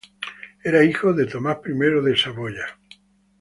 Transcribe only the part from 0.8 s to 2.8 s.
hijo de Tomás I de Saboya.